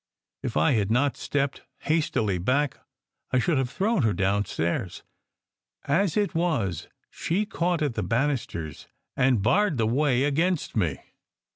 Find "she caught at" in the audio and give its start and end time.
7.11-7.93